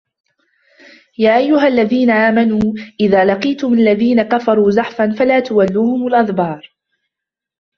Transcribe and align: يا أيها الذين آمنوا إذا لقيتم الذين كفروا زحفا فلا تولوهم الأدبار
يا 1.17 1.37
أيها 1.37 1.67
الذين 1.67 2.09
آمنوا 2.09 2.73
إذا 2.99 3.25
لقيتم 3.25 3.73
الذين 3.73 4.23
كفروا 4.23 4.71
زحفا 4.71 5.11
فلا 5.19 5.39
تولوهم 5.39 6.07
الأدبار 6.07 6.71